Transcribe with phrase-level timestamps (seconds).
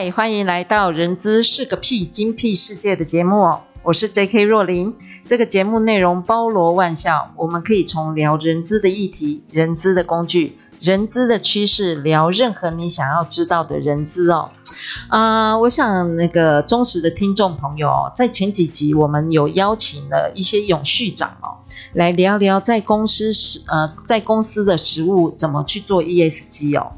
[0.00, 4.44] 嗨，欢迎来到《人资是个屁精辟世界》的节目哦，我是 J.K.
[4.44, 4.94] 若琳。
[5.26, 14.48] 这个节目内容包罗万象，我们可以从聊人资的议题、人资的工具、人资的趋势，聊任何你想要知道的人资哦。
[15.08, 21.58] 啊、我想那个忠实的听众朋友哦，在前几集我们有邀请了一些永续长哦，
[21.94, 26.92] 来聊聊在公司实呃在公司的实务怎么去做 ESG 哦。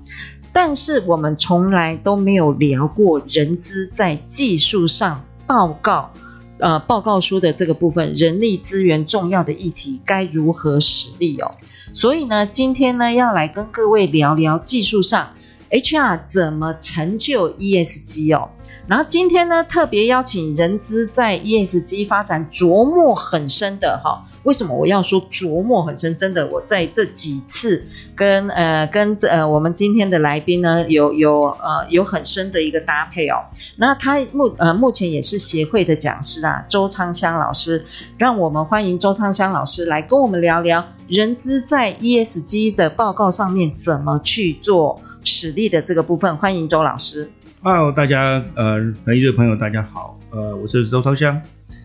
[0.53, 6.11] 但是我们从来都没有聊过人资在技术上报告，
[6.59, 11.51] 呃，报告书的这个部分，人力资源重要的议题该如何实力哦。
[11.93, 15.29] 所以呢，今天呢要来跟各位聊聊技术上
[15.71, 18.51] HR 怎么成就 ESG 哦。
[18.91, 24.21] 然后今天呢，特别邀请人资在 ESG 发展琢磨很深的哈。
[24.43, 26.17] 为什么我要说琢磨很深？
[26.17, 33.37] 真的，我在这几次跟呃跟这呃我们今天的来宾呢，有有呃有很深的一个搭配哦。
[33.77, 37.87] 那他目呃目前也是协会的讲师啊，周昌香老师。
[38.19, 46.37] 让我们欢迎周昌香老师来跟我们聊聊人资在 ESG 的报告上面怎么去做实力的这个部分。
[46.39, 47.31] 欢迎周老师。
[47.63, 51.39] Hello，大家，呃，每一位朋友，大家好，呃，我是周超香。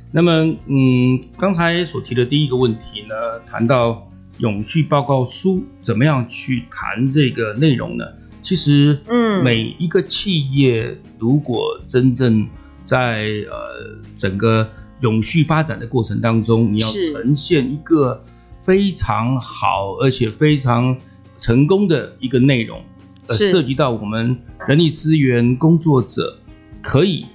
[0.09, 0.31] 那么，
[0.67, 8.05] 嗯，刚才所提的第一个问题呢，谈到永续报告书怎么样去谈这个内容呢？
[8.41, 12.47] 其实，嗯，每一个企业如果真正
[12.85, 14.65] 在呃整个
[15.01, 18.23] 永续发展的过程当中，你要呈现一个
[18.63, 20.95] 非常好而且非常
[21.37, 22.81] 成功的一个内容。
[23.27, 24.37] 呃，涉及到我们
[24.67, 26.37] 人力资源工作者
[26.81, 27.25] 可以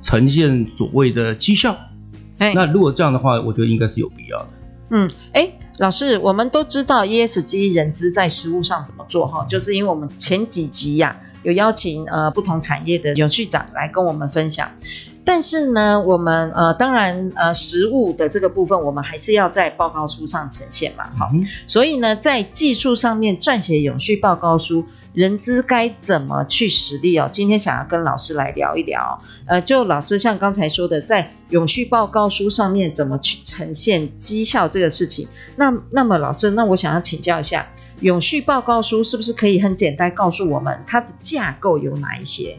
[0.00, 1.76] 呈现所谓的绩效。
[2.38, 4.48] 哎，那如果这样的话，我觉得应该是有必要的。
[4.90, 14.68] 嗯，哎，老师，我们都知道 ESG 人资在实务上怎么做哈，就是因为我们前几集呀、啊、有邀请呃不同产业的永续长来跟我们分享。
[15.24, 21.46] 但是呢，我们呃，当然呃，实务的这个部分，我们还是要在报告书上呈现嘛，好、嗯。
[21.66, 24.84] 所以呢，在技术上面撰写永续报告书，
[25.14, 27.28] 人资该怎么去实力哦？
[27.30, 29.22] 今天想要跟老师来聊一聊。
[29.46, 35.28] 呃，就老师像刚才说的，在永续报告书上面怎么去呈现绩效这个事情。
[35.56, 37.66] 那那么老师，那我想要请教一下，
[38.00, 42.58] 永续报告书是不是可以很简单告诉我们它的架构有哪一些？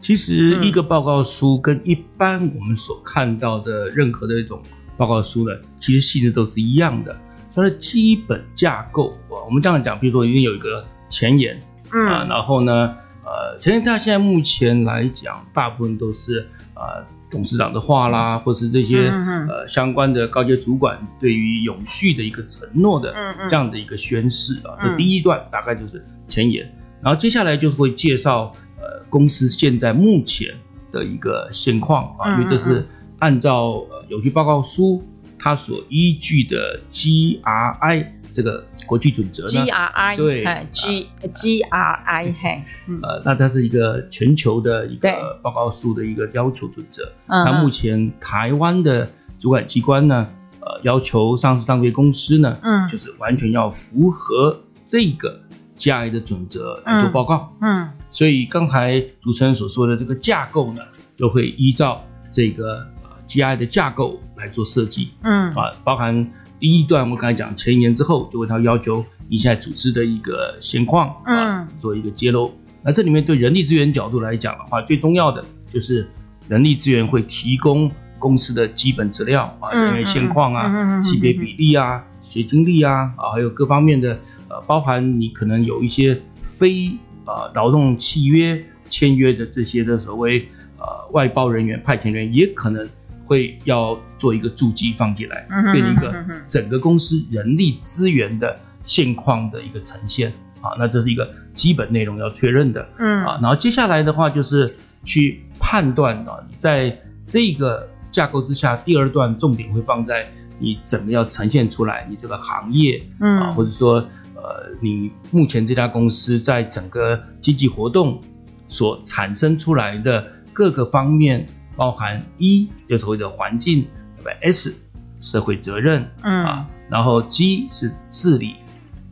[0.00, 4.62] 其实一个报告书跟一般我们所看到的任何的一种
[4.96, 7.18] 报告书呢，其实性质都是一样的。
[7.52, 11.58] 它的基本架构，我们这样讲，比如说一定有一个前言，
[11.92, 12.06] 嗯。
[12.06, 19.08] 啊，然后呢，呃，前言在现在目前来讲，大部分都是呃董事长的话啦，或是这些
[19.48, 23.14] 呃相关的高阶主管对于永续的一个承诺的
[23.48, 24.76] 这样的一个宣誓啊。
[24.80, 26.70] 这第一段大概就是前言，
[27.02, 28.98] 然后接下来就会介绍呃。
[29.10, 30.54] 公司现在目前
[30.92, 32.86] 的一个现况啊，因为这是
[33.20, 35.02] 按照呃永续报告书
[35.38, 38.06] 它所依据的 GRI
[38.38, 42.62] 这个国际准则呢，GRI 对，G GRI 嘿，
[43.02, 47.02] 呃，那它是一个全球的一个报告书的一个要求准则。
[47.26, 49.10] 那目前台湾的
[49.40, 50.28] 主管机关呢，
[50.60, 54.56] 呃，要求上市上柜公司呢，嗯，就是完全要符合
[54.86, 55.40] 这个。
[55.80, 60.82] GRI 的准则来做报告，嗯，嗯，所以刚才主持人所说的这个架构呢，
[61.16, 72.52] 就会依照这个呃 GRI 的架构来做设计，嗯，啊，包含第一段我刚才讲前言之后，就会他要求你现在组织的一个现况，嗯，做一个揭露。
[72.82, 76.08] 那这里面对人力资源角度来讲的话，最重要的就是
[76.48, 82.04] 人力资源会提供公司的基本资料啊，人员现况啊，性别比例啊。
[82.20, 84.18] 学经历啊啊，还有各方面的
[84.48, 86.90] 呃，包含你可能有一些非
[87.24, 88.60] 呃劳动契约
[88.90, 90.46] 签约的这些的所谓
[90.78, 92.86] 呃外包人员、派遣人员，也可能
[93.28, 100.32] 会要做一个注记放进来，变成一个整个公司人力资源的现况的一个呈现
[100.62, 100.72] 啊。
[100.78, 110.26] 那这是一个基本内容要确认的，嗯啊，然后接下来的话就是去判断啊，在这个架构之下，第二段重点会放在。
[110.60, 114.04] 你整个要呈现出来，你这个行业，嗯啊，或者说
[114.34, 118.20] 呃，你目前这家公司在整个经济活动
[118.68, 121.46] 所产生出来的各个方面，
[121.78, 123.86] 包含一就所谓的环境，
[124.16, 124.74] 对吧？S
[125.20, 128.56] 社会责任，嗯啊，然后 G 是治理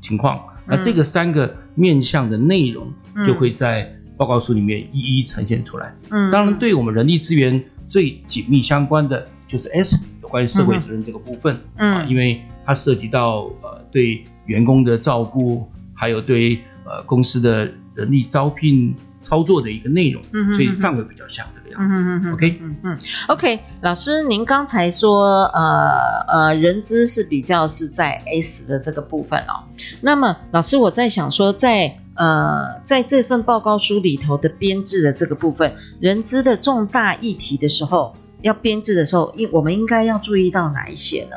[0.00, 2.92] 情况，那这个三个面向的内容
[3.24, 5.94] 就会在报告书里面一一呈现出来。
[6.10, 11.56] 嗯，当然，对我们人力资源最紧密相关的就是 S，有关于社会责任这个部分。
[11.76, 17.64] 嗯，啊，因为它涉及到呃对员工的照顾，还有对呃公司的
[17.94, 18.92] 人力招聘
[19.26, 22.02] 操作的一个内容，嗯，所以范围比较像这个样子。
[22.04, 29.64] 嗯 OK，嗯嗯，OK，老师，您刚才说呃呃人资是比较是在 S 的这个部分哦。
[30.00, 31.98] 那么老师，我在想说在。
[32.18, 35.70] 呃，在这份报告书里头的编制的这个部分，
[36.00, 41.36] 人资的重大议题的时候，要编制的时候，应我们应该要注意到哪一些呢？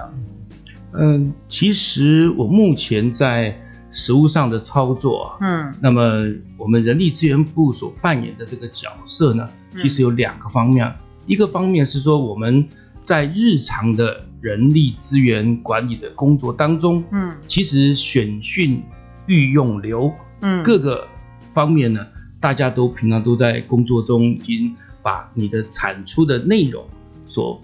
[0.94, 3.53] 嗯，其实我目前在
[3.91, 6.25] 实务上的操作，嗯，那么
[6.57, 10.95] 我们人力资源部所扮演的这个角色呢，其实有两个方面，嗯，
[11.25, 12.68] 一个方面是说我们
[13.03, 18.81] 在日常的人力资源管理的工作当中，嗯，其实选训
[19.25, 20.13] 育用留。
[20.42, 21.06] 嗯，各个
[21.53, 22.06] 方面呢，
[22.39, 26.85] 大家都平常都在工作中已经把你的产出的内容
[27.25, 27.59] 所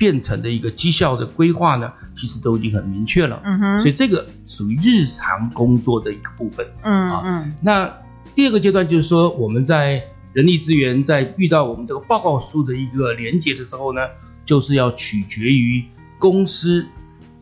[0.00, 3.38] 变成的一个绩效的规划呢，其实都已经很明确了。
[3.44, 6.66] 嗯哼，所以这个属于日常工作的一个部分。
[6.84, 7.54] 嗯嗯。
[7.60, 7.92] 那
[8.34, 10.02] 第二个阶段就是说，我们在
[10.32, 14.00] 人力资源在遇到我们这个报告书的一个连接的时候呢，
[14.46, 15.84] 就是要取决于
[16.18, 16.86] 公司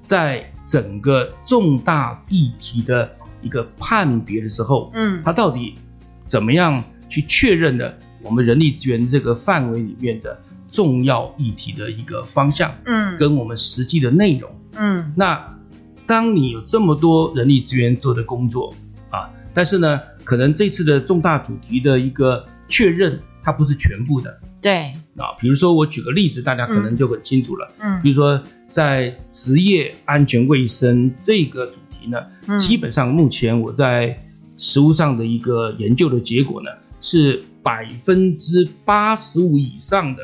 [0.08, 3.14] 在整个重大议题的。
[3.40, 5.76] 一个判别的时候，嗯，它到底
[6.26, 10.36] 怎么样去确认的我们人力资源这个范围里面的
[10.70, 15.58] 重要议题的一个方向，嗯，跟我们实际的内容，嗯，那
[16.06, 18.74] 当你有这么多人力资源做的工作
[19.10, 31.80] 啊，但是呢，可能这次的重大主题的一个确认，它不是全部的，对，啊，比如说我举个例子，大家可能就很清楚了，嗯，比如说在职业安全卫生这个主。
[32.00, 32.16] 题呢，
[32.46, 32.56] 嗯。
[32.60, 34.16] 基本上目前我在
[34.56, 36.70] 实务上的一个研究的结果呢，
[37.00, 40.22] 是百分之八十五以上的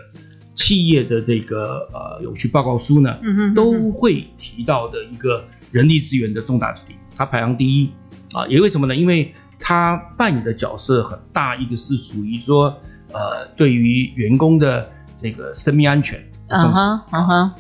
[0.55, 3.17] 企业的这个呃有序报告书呢，
[3.55, 7.91] 都会提到的一个人力资源的重大主题，它排行第一
[8.33, 8.47] 啊。
[8.47, 8.95] 也为什么呢？
[8.95, 12.75] 因为它扮演的角色很大，一个是属于说
[13.13, 16.81] 呃对于员工的这个生命安全的重视，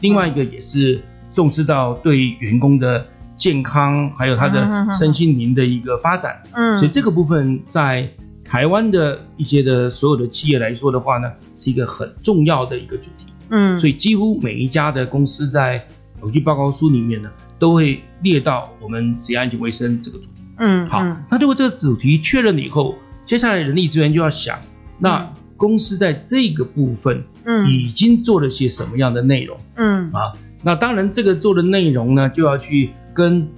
[0.00, 1.02] 另外一个也是
[1.32, 3.06] 重视到对员工的。
[3.36, 8.08] 健康还有他的身心灵的一个发展，嗯，所以这个部分在
[8.54, 15.84] 台湾的一些的所有的企业来说的话呢，是一个很重要的一个主题，嗯，所以几乎每一家的公司在
[16.20, 17.28] 永续报告书里面呢，
[17.58, 22.94] 都会列到我们职业安全卫生这个主题，嗯，好，那如果这个主题确认了以后，
[23.26, 24.56] 接下来人力资源就要想，
[25.00, 32.90] 那公司在这个部分，嗯，已经做了些什么样的内容，嗯，啊，那当然这个做的内容呢，就要去。
[33.12, 33.48] 跟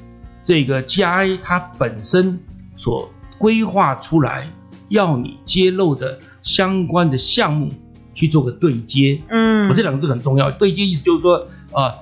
[0.42, 2.38] 这个 GRI 它本身
[2.76, 4.46] 所规划出来
[4.88, 7.70] 要你揭露的相关的项目
[8.14, 10.50] 去做个对接，嗯，我这两个字很重要。
[10.50, 11.92] 对接意思就是说，啊，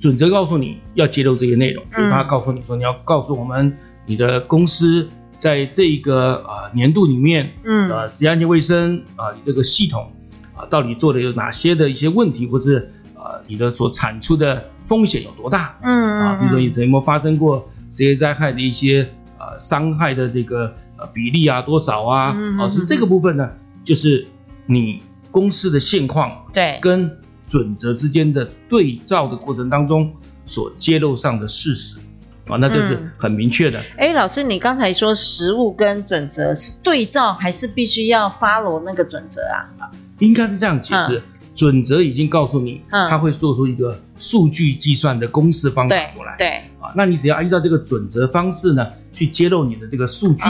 [0.00, 5.08] 准则告诉你要揭露这些内容，就是他告诉你说你要告诉我们你的公司
[5.38, 10.10] 在这个啊年度里面，嗯，呃，职业安全卫生啊，你这个系统
[10.54, 12.78] 啊到底做的有哪些的一些问题，或者
[13.14, 14.64] 啊你的所产出的。
[14.88, 15.78] 风险有多大？
[15.82, 19.06] 嗯啊，比如说你曾有没有发生过职业灾害的一些
[19.38, 22.34] 呃伤害的这个呃比例啊多少啊？
[22.36, 23.48] 嗯啊，所以这个部分呢，
[23.82, 24.26] 就是
[24.66, 27.10] 你公司的现况对跟
[27.46, 30.12] 准则之间的对照的过程当中
[30.44, 31.98] 所揭露上的事实
[32.46, 33.78] 啊，那就是很明确的。
[33.96, 39.64] 哎、嗯，老师，你刚才说实物跟准则是对照，还是必须要 follow 那个准则啊？
[39.78, 41.18] 啊，应该是这样解释。
[41.18, 41.22] 嗯
[41.58, 46.36] 准则已经告诉你，他会做出一个数据计算的公式方法出来。
[46.38, 46.48] 对，
[46.80, 50.44] 啊，那你只要按照这个准则方式呢，去揭露你的这个数据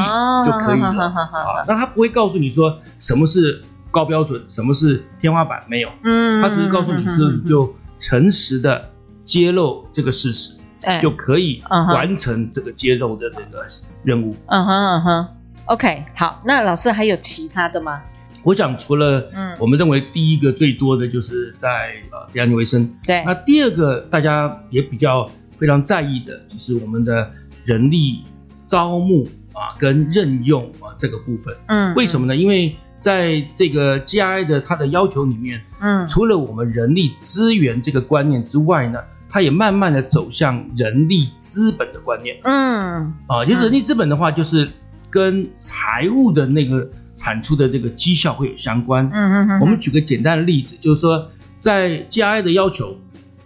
[0.44, 1.06] 就可以了。
[1.06, 3.58] 啊，那他不会告诉你说什么是
[3.90, 5.88] 高标准，什么是天花板，没有。
[6.04, 8.90] 嗯，他只是告诉你是你就诚实的
[9.24, 10.58] 揭露这个事实，
[11.00, 13.66] 就可以完成这个揭露的这个
[14.02, 14.36] 任务。
[14.48, 15.28] 嗯哼嗯哼
[15.64, 18.02] ，OK，好，那老师还有其他的吗？
[18.42, 23.22] 我想，除了嗯，我们认为第一个最多的就是在呃职业安全卫生，对。
[23.24, 27.30] 那第二个大家也比较非常在意的，就是我们的
[27.64, 28.22] 人力
[28.64, 31.54] 招募啊跟任用啊这个部分。
[31.66, 32.34] 嗯，为什么呢？
[32.34, 42.38] 因为在这个 GRI 的它的要求里面，嗯，除了我们人力资源这个观念之外呢，它也慢慢的走向人力资本的观念。
[42.44, 44.68] 嗯，啊，其实人力资本的话，就是
[45.10, 49.04] 跟财务的那个产出的这个绩效会有相关。
[49.12, 49.60] 嗯嗯嗯。
[49.60, 52.96] 我们举个简单的例子，就是说，在 GRI 的要求，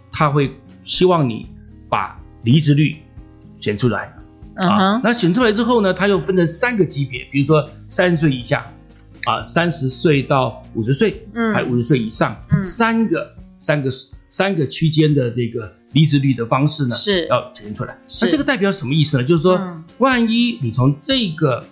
[0.09, 1.49] 他会希望你
[1.89, 2.95] 把离职率
[3.59, 4.13] 选出来。
[4.55, 5.01] 啊、uh-huh.
[5.03, 8.63] 那选出来之后呢，他又分成三个级别，比如说三十岁以下，
[9.25, 13.89] 啊，三十岁到五十岁，嗯，还有五十岁以上，嗯，三个三个
[14.29, 17.97] 三个区间的这个离职率的方式呢，是要呈现出来。
[18.21, 19.23] 那这个代表什么意思呢？
[19.23, 21.65] 就是说，嗯、万一你从这个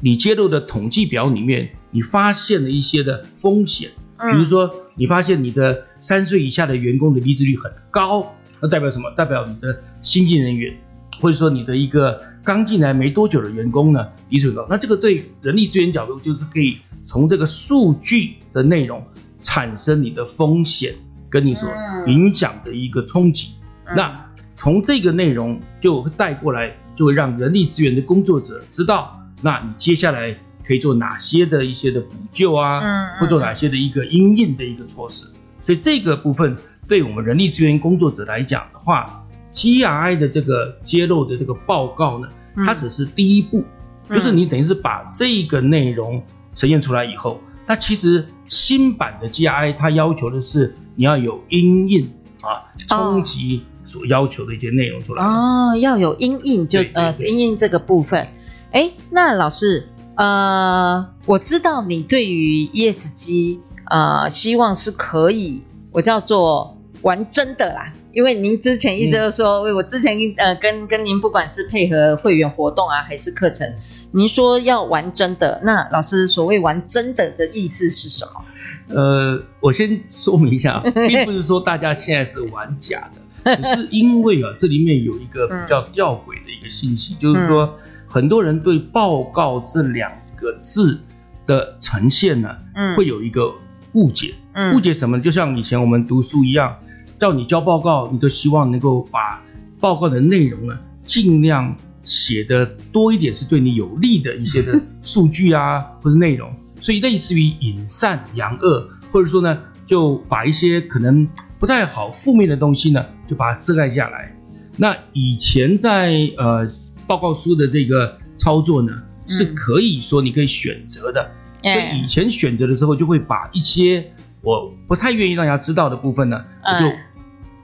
[0.00, 9.10] 你揭露的统计表里面，你发现了一些的风险，嗯、比如说你发现你的三岁以下的员工的离职率很高，那代表什么？
[9.16, 10.76] 代表你的新进人员。
[11.18, 16.76] 或者说你的一个刚进来没多久的员工呢，离职高，那这个对人力资源角度就是可以
[17.06, 19.02] 从这个数据的内容
[19.40, 20.94] 产生你的风险
[21.30, 21.70] 跟你所
[22.06, 23.52] 影响的一个冲击。
[23.96, 24.12] 那
[24.56, 30.34] 从这个内容就会带过来，就会让人力资源的工作者知道，那你接下来
[30.66, 35.26] 可以做哪些的一些的补救啊，嗯或做哪些的一个因应的一个措施。
[35.62, 36.56] 所以这个部分
[36.88, 39.22] 对我们人力资源工作者来讲的话。
[39.52, 43.64] GRI 的这个揭露的这个报告呢，它只是第一步，
[44.10, 46.22] 嗯、就是你等于是把这个内容
[46.54, 52.06] 呈现出来以后，那其实新版的 GRI 它要求的是你要有因应
[52.42, 58.28] 啊冲击所要求的一些内容出来哦，哦，要有因应就呃因应这个部分，
[58.72, 63.58] 哎，那老师呃，我知道你对于 ESG
[63.90, 67.92] 呃希望是可以我叫做玩真的啦。
[68.12, 73.70] 因为您之前一直都说，嗯、我之前呃跟跟您不管是配合会员活动啊，还是课程，
[74.10, 78.42] 您说要玩真的，那老师所谓玩真的的意思是什么？
[78.88, 83.06] 呃，我先说明一下， 并不是说大家现在是玩假
[83.44, 87.76] 的，只是因为啊，这里面有一个比较吊诡的一个信息，嗯、就是说
[88.08, 90.98] 很多人对报告这两个字
[91.46, 93.52] 的呈现呢，嗯，会有一个
[93.94, 95.20] 误解，嗯，误解什么？
[95.20, 96.76] 就像以前我们读书一样。
[97.18, 99.42] 叫你交报告，你都希望能够把
[99.80, 106.54] 报告的内容呢，尽量写的多一点，是对你有利的一些的数据啊， 或者内容。
[106.82, 111.26] 所以类似于隐善扬恶，或者说呢，就把一些可能
[111.58, 114.30] 不太好、负面的东西呢，就把它遮盖下来。
[114.76, 116.68] 那以前在呃
[117.06, 118.92] 报告书的这个操作呢，
[119.26, 121.30] 是可以说你可以选择的。
[121.62, 124.04] 所以以前选择的时候，就会把一些
[124.42, 126.96] 我不太愿意让大家知道的部分呢，我就。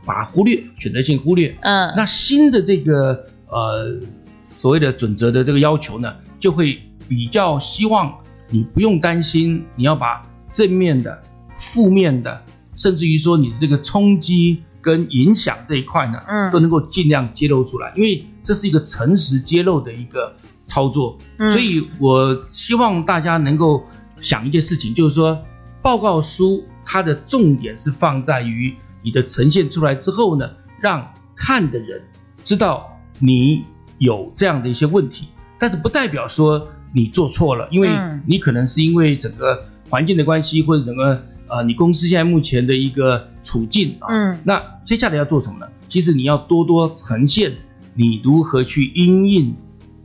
[0.04, 1.56] 把它忽略，选择性忽略。
[1.60, 4.00] 嗯，那新的这个呃
[4.42, 6.76] 所谓的准则的这个要求呢，就会
[7.08, 8.12] 比较希望
[8.50, 10.20] 你不用担心，你要把
[10.50, 11.22] 正面的、
[11.56, 12.42] 负面的，
[12.76, 20.34] 甚至于说你的这个冲击跟影响这一块呢，嗯，都能够尽量揭露出来，因为这是一个诚实揭露的一个
[20.66, 21.18] 操作。
[21.38, 23.84] 嗯，所以我希望大家能够
[24.20, 25.40] 想一件事情，就是说
[25.80, 28.74] 报告书它的重点是放在于。
[29.04, 30.48] 你的呈现出来之后呢，
[30.80, 32.00] 让看的人
[32.44, 33.64] 知道你
[33.98, 35.26] 有这样的一些问题，
[35.58, 37.90] 但是不代表说你做错了，因为
[38.24, 45.66] 你可能是因为整个环境的关系，或者整个呃你公司现在目前的一个处境啊，嗯，那接下来要做什么呢？
[45.88, 47.52] 其实你要多多呈现
[47.94, 49.54] 你如何去因应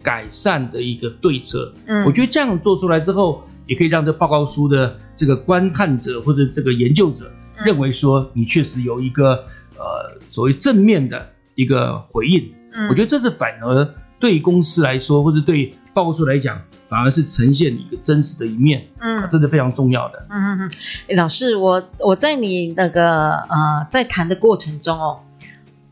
[0.03, 7.32] 改善的一个对策，嗯，我觉得这样做出来之后，也可以让这报告书的这个观看者或者这个研究者。
[7.65, 9.34] 认为说你确实有一个
[9.79, 13.84] 呃所谓正面的一个回应，嗯，我觉得这是反而
[14.20, 20.24] 对公司来说，或者对报告书来讲，反而是呈现一个真实的一面，嗯，这是非常重要的。
[20.29, 20.72] 嗯嗯
[21.08, 25.20] 嗯，老师，我我在你那个呃在谈的过程中哦，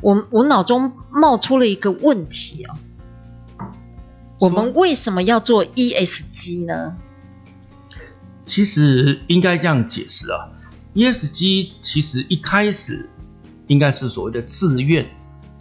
[0.01, 2.75] 我我脑中冒出了一个问题哦，
[4.39, 6.95] 我们为什么要做 ESG 呢？
[8.45, 10.47] 其实应该这样解释啊。
[10.93, 13.09] ESG 其实一开始
[13.67, 15.05] 应该是所谓的自愿，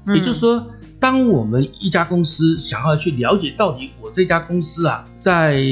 [0.09, 0.67] 也就是说，
[1.01, 5.65] 当我们一家公司想要去了解到底我这家公司啊，在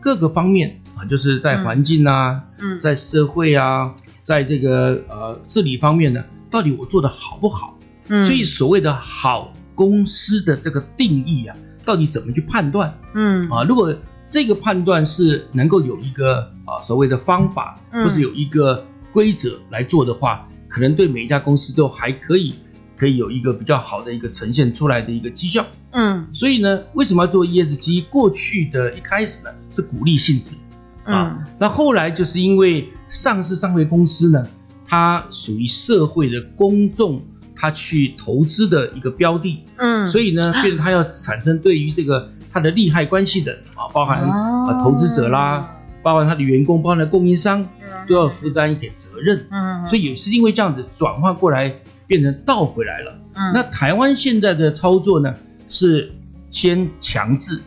[0.00, 7.78] 各个方面啊，就是在环境啊，嗯在社会啊，在这个呃治理方面呢，到底我做的好不好？
[8.06, 12.92] 所以所谓的好公司的这个定义啊，到底怎么去判断？
[13.14, 13.94] 嗯啊，如果
[14.28, 18.84] 这个判断是能够有一个啊所谓的方法，或者有一个。
[19.14, 22.54] 规则来做的话，可能对每一家公司都还可以，
[22.96, 25.64] 可以有一个比较好的一个呈现出来的一个绩效。
[25.92, 28.06] 嗯，所以呢，为什么要做 ESG？
[28.06, 30.56] 过去的一开始呢是鼓励性质，
[31.04, 34.44] 啊，嗯，那后来就是因为上市上柜公司呢，
[34.84, 37.22] 它属于社会的公众，
[37.56, 45.70] 他去投资的一个标的，嗯，所以呢， 变成他要产生对于这个他的利害关系的啊，包含啊投资者啦，
[46.02, 47.66] 包含他的员工，包含他的供应商，
[48.08, 51.74] 都要负担一点责任，嗯，所以也是因为这样子转换过来，
[52.06, 55.32] 变成倒回来了，嗯，那台湾现在的操作呢，
[55.68, 56.12] 是
[56.50, 57.60] 先强制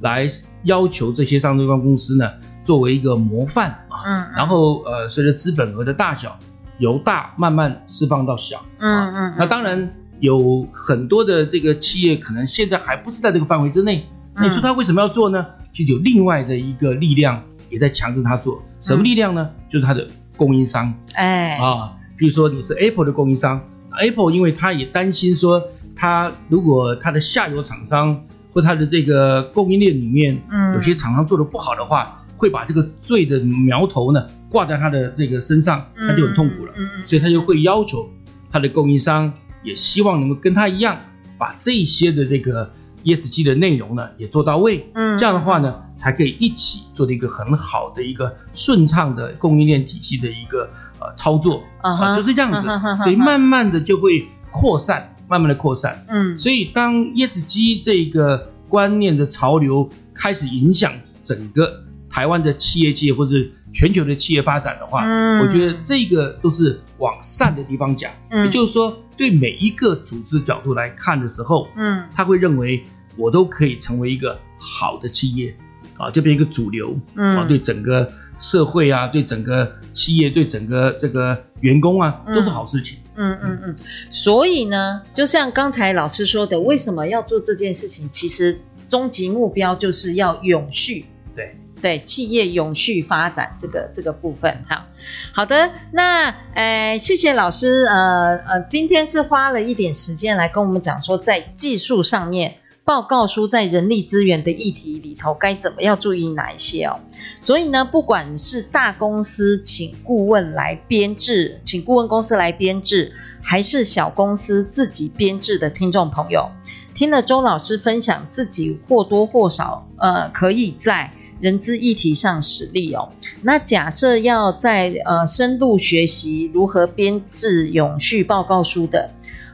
[0.00, 0.28] 来
[0.64, 2.28] 要求这些上市公司呢，
[2.64, 6.38] 作为一个模范啊，嗯，然后呃，随着资本额的大小。
[6.78, 9.88] 由大慢慢释放到小，嗯嗯，那当然
[10.20, 14.06] 有很多的这个企业可能现在还不是在这个范围之内。
[14.34, 15.44] 那你说他为什么要做呢？
[15.72, 18.62] 其实有另外的一个力量也在强制他做。
[18.80, 19.50] 什么力量呢？
[19.68, 20.06] 就是他的
[20.36, 23.60] 供应商，哎啊，比如说你是 Apple 的供应商
[24.00, 25.60] ，Apple 因为他也担心说，
[25.96, 34.24] 他如果他的下游厂商或他的这个供应链里面，嗯，有些厂商做的不好的话，会把这个罪的苗头呢。
[34.48, 38.08] 挂在他的这个身上，他就很痛苦了，嗯嗯，所以他就会要求
[38.50, 40.98] 他的供应商，也希望能够跟他一样，
[41.36, 42.70] 把这些的这个
[43.04, 51.62] ESG 的内容呢也做到位，嗯，这样的话呢，才可以一起做的一个很好的一个顺畅的供应链体系的一个呃操作。
[51.82, 52.66] 啊，就是这样子，
[53.02, 61.84] 所以慢慢的就会扩散，慢慢的扩散，嗯，所以当 ESG 这个观念的潮流开始影响整个
[62.18, 63.52] 台湾的企业界或者是。
[63.70, 72.82] 全球的企业发展的话，嗯，我觉得这个都是往善的地方讲，嗯，也就是说，对每一个组织角度来看的时候，嗯，他会认为
[73.18, 75.54] 我都可以成为一个好的企业，
[75.98, 78.10] 啊，这边一个主流，嗯，啊，对整个
[78.40, 83.76] 社会啊，对整个企业，对整个这个员工啊，都是好事情，嗯嗯嗯，嗯。
[84.10, 88.08] 所以呢，就像刚才老师说的，为什么要做这件事情？
[88.10, 88.58] 其实
[88.88, 91.04] 终极目标就是要永续，
[91.36, 91.54] 对。
[91.80, 94.86] 对企业永续发展这个这个部分，哈，
[95.32, 106.98] 好的，那呃，谢谢老师，呃呃，今天是花了一点时间来跟我们讲说，在技术上面，报告书在人力资源的议题里头该怎么要注意哪一些哦。
[107.40, 113.12] 所以呢，不管是大公司请顾问来编制，请顾问公司来编制，
[113.42, 116.50] 还是小公司自己编制的听众朋友，
[116.94, 121.10] 听了周老师分享自己或多或少，呃，可以在。
[121.40, 123.08] 人资议题上实力哦，
[123.42, 129.10] 那假设要在呃深度学习如何编制永续报告书的，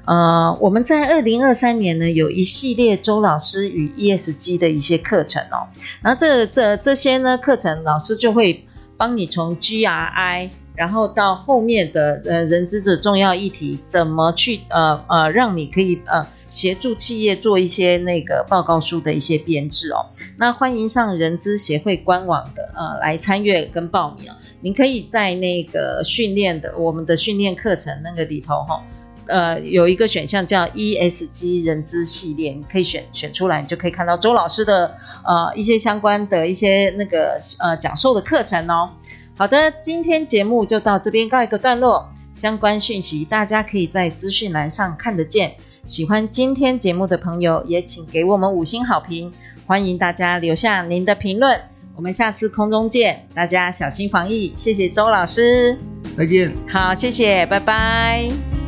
[0.07, 5.69] 呃，我们在二零二三年呢有一系列周老师与 ESG 的一些课程哦，
[6.03, 8.67] 那这这这些呢课程老师就会
[8.97, 16.27] 帮你从 GRI，然后到后面的呃人资的重要议题，怎么去呃呃让你可以呃。
[16.51, 24.37] 协助企业做一些那个报告书的一些编制哦，那欢迎上人资协会官网的呃来参阅跟报名哦。
[24.61, 28.79] 您可以在那个训练的我们的训练课程那个里头哈、哦，
[29.27, 38.91] 呃有一个选项叫 ESG 人资系列，你可以选选出来，你就可以看到周老师的呃一些相关的一些那个呃讲授的课程哦。
[39.37, 45.55] 好的，今天节目就到这边告一个段落，相关讯息大家可以在资讯栏上看得见。
[45.85, 49.33] 喜欢今天节目的朋友，也请给我们五星好评。
[49.67, 51.61] 欢迎大家留下您的评论。
[51.97, 54.53] 我们下次空中见，大家小心防疫。
[54.57, 55.79] 谢谢周老师，
[56.17, 56.53] 再见。
[56.69, 58.64] 好，谢谢，拜拜。